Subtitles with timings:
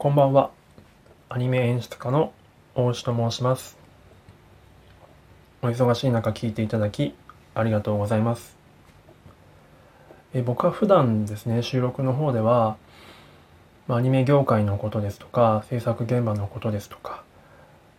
[0.00, 0.50] こんばんは。
[1.28, 2.32] アニメ演出家の
[2.74, 3.76] 大牛と申します。
[5.60, 7.14] お忙しい中聞いていただき
[7.54, 8.56] ありがとうございます。
[10.32, 12.78] え僕は普段ですね、収録の方では、
[13.88, 17.22] まアニメ業界のことですとか、制作現場のことですとか、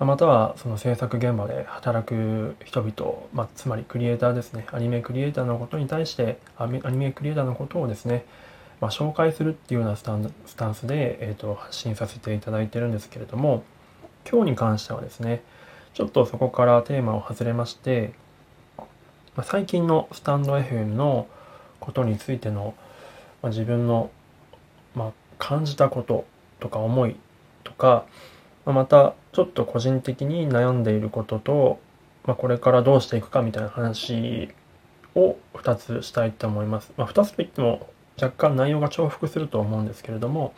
[0.00, 8.26] またはその制作現場で働く人々、まあ、つまりクリエイターですね、アニメクリエイターのことに対して、アニメクリエイターのことをですね、
[8.84, 13.62] まあ、紹介するっていうようなスタンスで、えーと、発信させていただいてるんですけれども
[14.30, 15.42] 今日に関してはですね
[15.94, 18.12] ちょっとそこからテーマを外れまして、
[18.76, 18.84] ま
[19.36, 21.28] あ、最近のスタンド FM の
[21.80, 22.74] ことについての、
[23.40, 24.10] まあ、自分の、
[24.94, 26.26] まあ、感じたこと
[26.60, 27.16] とか思い
[27.62, 28.04] とか、
[28.66, 31.80] まあ、またちょっと個人的に悩んでいることと、
[32.26, 34.50] まあ、これからどうしていくかみたいな話
[35.14, 36.92] を2つしたいと思います。
[36.98, 37.88] まあ、2つといっても
[38.20, 40.54] 若干内容が重複すると思うんですけれども、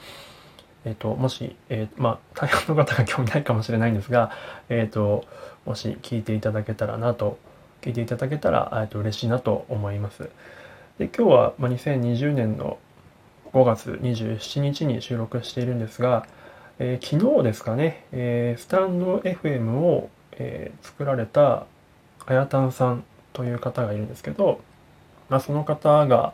[0.84, 4.30] えーと、もし、えー、まあ大半の方が興味ないかもしれないんですが、
[4.69, 5.25] えーと、
[5.64, 7.39] もし聞いていただけたらなと
[7.83, 10.30] 聞いていただけたら、えーと、嬉しいなと思います。
[10.98, 12.78] で今日は、まあ、2020年の
[13.53, 16.27] 5月27日に収録しているんですが、
[16.78, 21.67] えー、昨日ですかね、えー、スタンド FM を、えー、作られた
[22.27, 24.61] あやたんさんという方がいるんですけど、
[25.28, 26.33] まあ、その方が、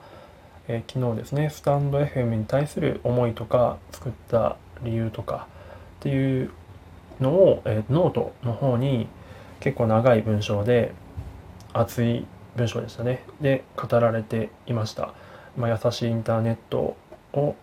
[0.68, 5.48] えー、昨日ですねスタンド FM に対する思いとか作った理由とか
[6.00, 6.50] っていう
[7.20, 9.08] のを、えー、ノートの方に
[9.60, 10.92] 結構長い文章で
[11.72, 13.24] 熱い文章でしたね。
[13.40, 15.14] で語られていました、
[15.56, 16.96] まあ、優しいインターネット
[17.32, 17.56] を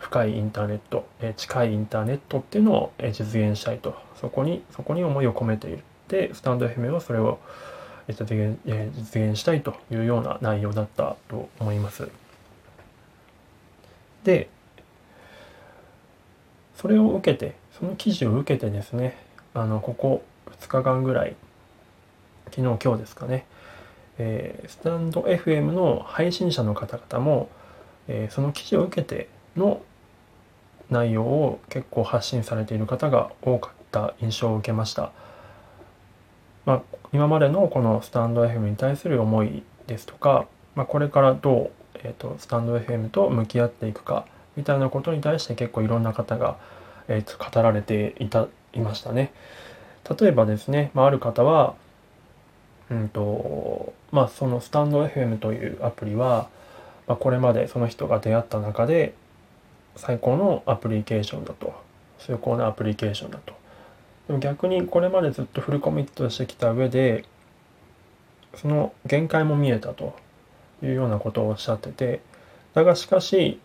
[0.00, 3.94] 深いインターネット、えー、近いインターネットっていうのを、実現したいと。
[4.20, 5.84] そこにそこに思いを込めている。
[6.08, 7.38] でスタンド FM はそれを
[8.12, 8.58] 実現,、
[8.94, 12.08] 実現したいというような内容だったと思います。
[14.24, 14.48] で
[16.76, 19.16] それを受けてその記事を受けてですね
[19.54, 20.22] あのここ
[20.60, 21.36] 2日間ぐらい
[22.50, 23.46] 昨日今日ですかね、
[24.18, 27.48] えー、スタンド FM の配信者の方々も、
[28.08, 29.82] えー、その記事を受けての
[30.90, 35.12] 内容を結構発信されている方が多かった印象を受けました。
[36.66, 36.82] まあ、
[37.12, 44.26] 今までのこのスタンド FM に対する思いですとか、まあ、これからどうえーと、スタンド FM と向き合っていくか
[44.56, 46.56] みたいなことに対して結構いろんな方が、
[47.08, 49.32] えーと、語られていたいましたね。
[50.18, 51.74] 例えばですね、まあ、ある方は、
[52.90, 56.48] うんとまあ、そのスタンド FM というアプリは、
[57.06, 59.14] まあ、これまでその人が出会った中で
[59.96, 61.74] 最高のアプリケーションだと
[62.18, 63.54] 最高なアプリケーションだと
[64.30, 67.24] でも逆にこれまでずっとフルコミットしてきた上で
[68.54, 70.14] その限界も見えたと
[70.84, 72.20] いうようなことをおっしゃってて
[72.72, 73.58] だがしかし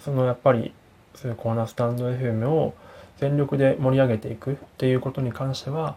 [0.00, 0.74] そのやっぱり
[1.14, 2.74] そういうコーナースタンド FM を
[3.16, 5.96] 全力で盛り上げていくっていうことに関しては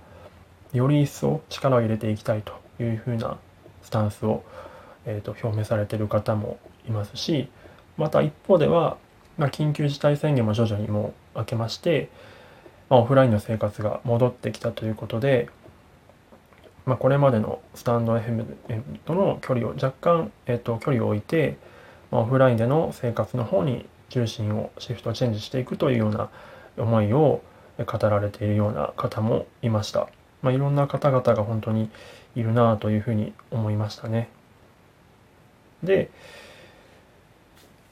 [0.72, 3.38] より一層力を入れていきたいというふうな
[3.84, 4.44] スタンスを、
[5.06, 7.50] えー、と表明されてる方もいますし
[7.97, 8.96] また一方では、
[9.38, 12.08] まあ、緊急事態宣言も徐々にもう明けまして、
[12.90, 15.50] まあ、オフラインの生活が戻ってきたということで
[16.85, 18.46] まあ、これまでのスタンド FM
[19.06, 21.57] との距離を若干、えー、と距離を置いて、
[22.12, 26.29] まあ、オフラインでの生活の方に重心をシフトチェンジしていくというような
[26.78, 27.41] 思いを
[27.79, 30.07] 語られているような方もいました。
[30.44, 31.90] まあ、いろんな方々が本当に
[32.35, 34.29] いるなというふうに思いましたね。
[35.81, 36.12] で、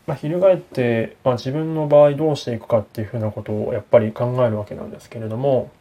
[0.06, 5.72] まあ、翻って、まあ、自分の場合どうしていくかっていうふうなことをやっぱり考えるわけなんですけれども、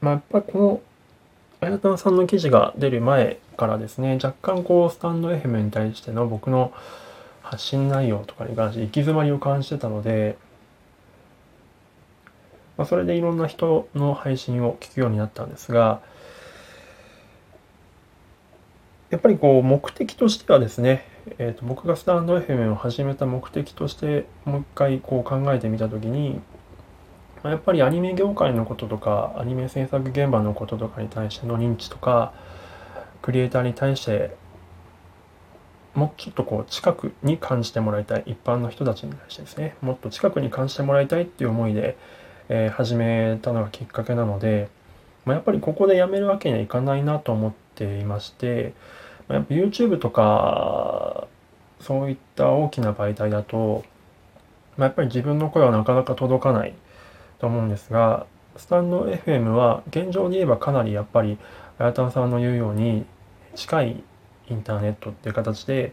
[0.00, 0.80] まあ、やっぱりこの
[1.66, 6.72] 綾田さんの記事が出る前からですね、若干こう、スタンド FM に対しての僕の
[7.42, 10.36] 発信内容とかに関して行き詰まりを感じてたので、
[12.76, 16.02] まあ、それでいろんな人の配信を聞くようになったんですが、
[19.10, 21.06] やっぱりこう目的としてはですね、
[21.38, 26.40] えー、と僕がスタンド FM を始めた目的としてもう一回こう考えてみた時に
[27.42, 32.32] まやっぱりアニメ業界のこととかアニメ制作現場のこととかに対しての認知とか
[33.22, 34.36] クリエイターに対して
[35.94, 39.76] もうちょっとこう近くに感じてもらいたい一般の人たちに対してですね。
[39.80, 41.96] もっと近くに感じてもらいたいっていう思いで、
[42.48, 44.68] えー、始めたのがきっかけなので、
[45.24, 48.74] まあ、やっぱりここでやめるわけにはいかないなと思っていまして、
[49.28, 51.26] やっぱ YouTube とか
[51.80, 53.84] そういった大きな媒体だと、
[54.76, 56.74] まあ、やっぱり自分の声はなかなか届かない
[57.38, 58.26] と思うんですが
[58.56, 61.38] スタンド FM は現状で言えばかなりやっぱり
[61.78, 63.04] あやたんさんの言うように
[63.54, 64.04] 近い
[64.48, 65.90] インターネットっていう形でやっ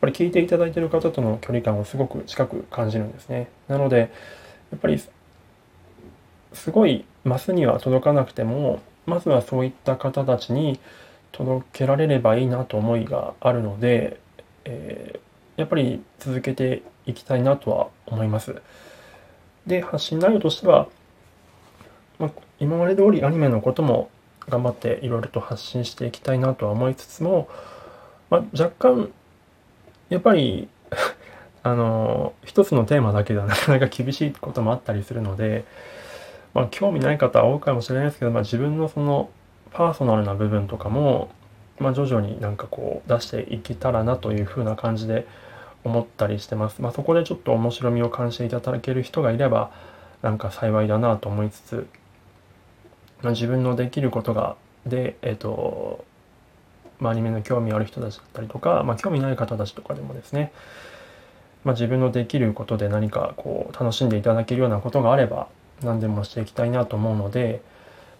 [0.00, 3.48] ぱり聞いていただいている方との距離感をすごく近く感じるんですね。
[3.68, 4.10] なので
[4.70, 5.00] やっぱり
[6.52, 10.78] すごいマスには届かなくてもまずはそういった方たちに
[11.36, 14.18] 届けられればいいなと思いがあるので、
[14.64, 18.62] えー、やっぱり続けていきたいなとは思います。
[19.66, 20.88] で発信内容としては、
[22.18, 24.08] まあ、今まで通りアニメのことも
[24.48, 27.48] 頑張っていろいろと発信していきたいなとは思いつつも、
[28.30, 29.10] まあ、若干
[30.08, 30.68] やっぱり
[31.62, 35.64] あの一つのテーマだけではなかなか厳しいこともあったりするので、
[36.54, 39.28] まあ、興味ない方は多いかもしれないですけど、まあ、自分のその
[39.76, 41.28] パーソナルな部分とかも、
[41.78, 45.26] まあ、徐々になんかこう出していけたらなというふうな感じで
[45.84, 46.80] 思ったりしてます。
[46.80, 49.70] まあ、そこでちょっと面白みを感じていただける人がいれば
[50.22, 51.86] なんか幸いだなと思いつつ、
[53.20, 54.56] まあ、自分のできることが
[54.86, 56.06] でえっ、ー、と
[56.98, 60.52] まあ、アニメの興味ある人たちだったりとか、まあ、興味ない方たちとかでもですね、
[61.62, 65.48] まあ、自分のできることで何かこう楽しんでいただけるようなことがあれば
[65.82, 67.60] 何でもしていきたいなと思うので、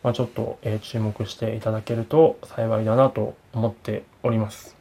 [0.07, 4.77] まあ、ちょっと、え注目していただけると幸いだなと思っております。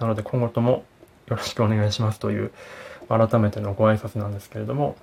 [0.00, 0.84] なので今後とも
[1.28, 2.50] よろしくお願いしますという
[3.08, 4.96] 改めてのご挨拶なんですけれども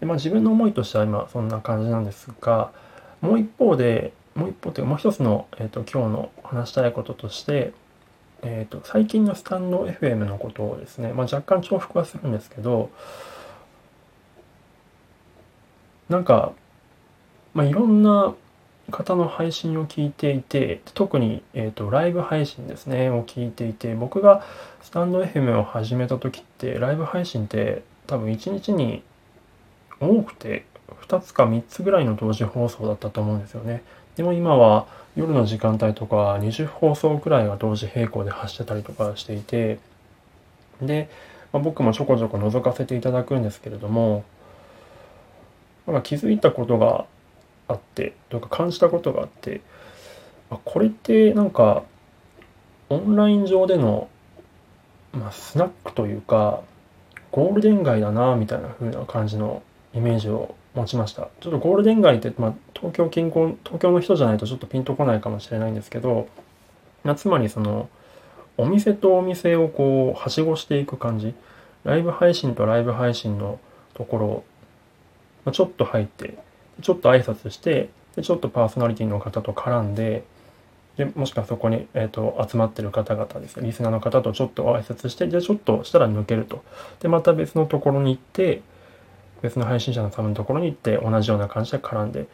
[0.00, 2.72] で、まあ、自分の思いとしては今そんな感じなんですが
[3.20, 7.72] もう一方でもう一方というかもう一つの、えーと、今日の話したいこととして、
[8.42, 12.90] えーと、最近のスタンド FM のことをですね、まあ、若干重複はするんですけど
[16.08, 16.54] なんか、
[17.58, 18.36] まあ、いろんな
[18.92, 24.44] 方の配信を聞いていて特に、えーと、ライブ配信ですねを聞いていて僕が
[24.80, 29.02] スタンド FM を始めた時ってライブ配信って多分1日に
[29.98, 30.66] 多くて
[31.08, 33.82] 2つか3つぐらいの同時放送だったと思うんですよね。
[34.14, 39.80] でも今は夜の時間帯とか20放送くらいが同時並行で発してたりとかしていて
[40.80, 41.10] で、
[41.52, 44.22] まあ、僕もちょこちょこ覗かせていただくんですけれども
[45.88, 47.06] なんか気づいたことが
[47.68, 49.60] あってとか感じたことがあって
[50.64, 51.84] これってなんか
[52.88, 54.08] オンライン上での、
[55.12, 56.62] まあ、スナックというか
[57.30, 59.62] ゴールデン街だなみたいな風な感じの
[59.94, 61.28] イメージを持ちました。
[61.40, 66.28] ちょっとゴールデン街って、まあ、東京近郊、東京の人じゃないとちょっとピンとこないかもしれないんですけど、
[67.04, 67.88] まあ、つまりその、
[68.56, 71.34] お店とお店をこう、はしごしていく感じ。
[71.84, 73.58] ライブ配信とライブ配信の
[73.94, 74.44] ところ、
[75.44, 76.38] まあ、ちょっと入って、
[76.80, 80.24] ちょっと挨拶して、でちょっとパーソナリティの方と絡んで、
[80.96, 86.64] でもしくはそこに、えーと、集まってる方々ですね、リスナーの方とちょっと挨拶して、で、ちょっとしたら抜けると。
[87.00, 88.62] で、また別のところに行って、
[89.42, 92.26] 別の配信者の多分のところに行って同じような感じで絡んで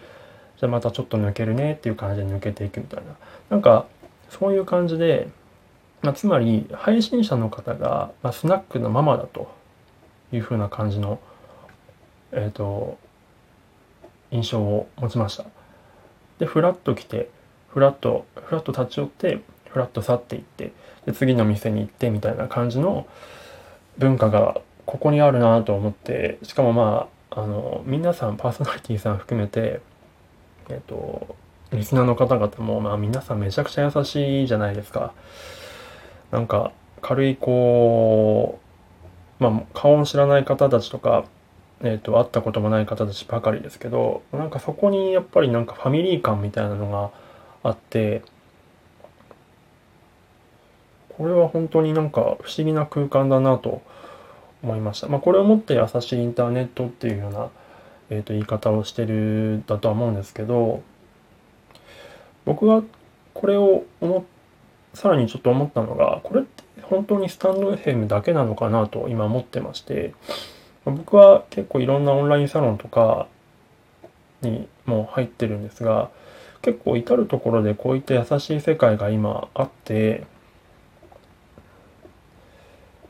[0.58, 3.16] じゃあまたちょっと抜けるねっていう感じで抜けていくみたいな
[3.50, 3.86] なんか
[4.30, 5.28] そういう感じで、
[6.02, 9.50] まあ、つまり配信者の方が、まあ、スナックのママだと
[10.32, 11.20] いうふうな感じの
[12.32, 12.98] えっ、ー、と
[14.34, 15.44] 印象を持ちました。
[16.38, 17.30] でフラッと来て
[17.68, 20.72] フラッとフラッと立ち寄ってフラッと去っていって
[21.06, 23.06] で次の店に行ってみたいな感じの
[23.98, 29.80] 文化がここにあるなと思ってしかもまああの皆さんパーソナリティさん含めて
[30.68, 31.36] えっと
[31.72, 35.12] リスナーの方々もまあ皆さんめちゃくちゃ優しいじゃないですか。
[36.30, 38.58] なんか軽いこ
[39.40, 41.24] うまあ顔を知らない方たちとか
[41.84, 47.10] えっと会ったこともない方たちばかりですけどなんかそこにやっぱりなんかファミリー感みたいなのが
[47.62, 48.22] あって
[51.16, 53.82] これは本当になんか不思議な空間だなと
[54.62, 55.08] 思いました。
[55.08, 57.50] まあ、これをもって優しいインターネットっていうような、
[58.10, 60.82] えー、と言い方をしてるだとは思うんですけど
[62.44, 62.82] 僕が
[63.34, 64.24] これを思
[64.94, 70.14] さらにちょっと思ったのがこれって本当にスタンド FM だけなのかなと今思ってまして
[70.84, 73.26] 僕は結構いろんなオンラインサロンとか
[74.42, 76.10] にも入ってるんですが
[76.62, 80.26] 結構至る所でこういった優しい世界が今あって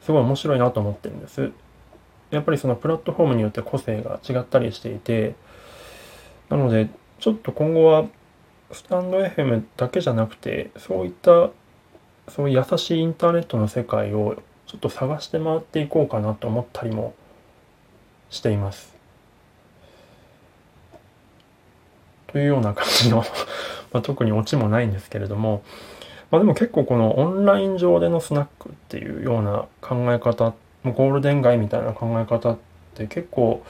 [0.04, 1.50] すごい面白いなと思ってるんです。
[2.30, 5.34] やっぱりそのプラットフォームによって個性が違ったりしていて、
[6.50, 6.90] なので、
[7.20, 8.06] ちょっと今後は
[8.70, 11.50] スタンド FM だけじゃなくて、そういった
[12.28, 17.14] そういう優しいインターネットの世界をちょっと探して回っていこうかなと思ったりも
[18.34, 18.94] しています。
[22.26, 23.24] というような感じの
[23.92, 25.62] まあ、特にオチもないんですけれども、
[26.32, 30.52] まあ、でも結構このオンライン上でのスナックっていうような考え方
[30.84, 32.58] ゴールデン街みたいな考え方っ
[32.94, 33.62] て結構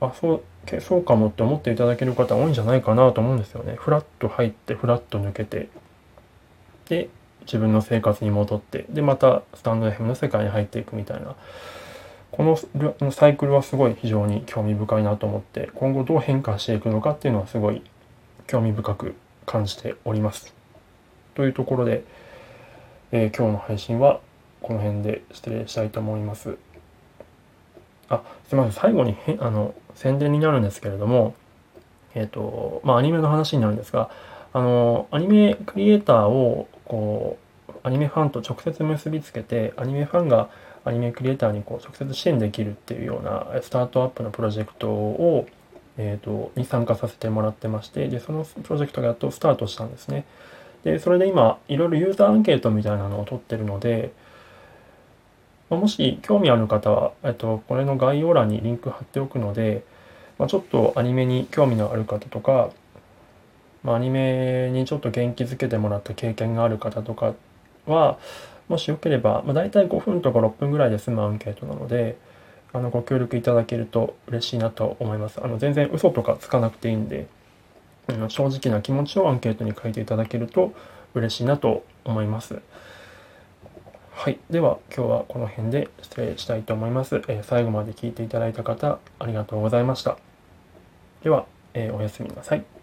[0.00, 3.76] あそうそうかもって思っていただける方多いんじゃないかなと思うんですよね。
[3.76, 5.68] フラッと入ってフラッと抜けて
[6.88, 7.08] で
[7.42, 11.34] 自分の生活に戻ってでまたスタンド FM の世界に入っていくみたいな
[12.36, 12.58] こ
[13.00, 17.82] のサイクルはすごい非常に興味深いなと思って今後どう変化していくのかっていうのはすごい
[18.46, 19.14] 興味深く
[19.46, 20.54] 感じております。
[21.34, 22.04] というところで、
[23.10, 24.20] えー、今日の配信は
[24.60, 26.58] この辺で失礼したいと思います。
[28.10, 28.72] あ、すいません。
[28.72, 31.34] 最後にあの宣伝になるんですけれども、
[32.14, 34.10] えっ、ー、と、まあアニメの話になるんですが、
[34.52, 37.38] あの、アニメクリエイターをこ
[37.68, 40.50] う、アニメファンと直接結びつけて、アニメファンが
[40.86, 45.46] アニメクリエイターにこう直接支援できるっていうようなスタートアップのプロジェクトを、
[45.98, 50.24] えーと、に参加させてもらってましてでそのプロジェクトがやっとスタートしたんですね。
[50.84, 54.12] でそれで今いろいろユーザーアンケートみたいなのを取ってるので
[55.68, 59.84] まもし興味ある方は、えっと、これの概要欄にリンク貼っておくので、
[60.38, 62.70] まあ、ちょっとアニメに興味のある方とか、
[63.82, 67.34] まあ、アニメにちょっと元気づけてもらった経験がある方とか
[67.86, 68.18] は、
[68.68, 72.16] もしよければ、まあ、大体5分とか6分ぐらいで済むアンケートなので、
[72.72, 75.42] あのご協力いただけると嬉しいなと思います。
[75.42, 77.26] あの全然嘘とかつかなくていいんで、
[78.08, 80.72] あの正直な気持ちをアンケートに書いていただけると
[81.14, 82.60] 嬉しいなと思います。
[84.12, 84.38] はい。
[84.50, 87.16] では、今日はこの辺で失礼したいと思います。
[87.28, 90.16] えー、最後まで聞いていただいた方、ありがとうございました。
[91.22, 92.75] では、えー、おやすみなさい。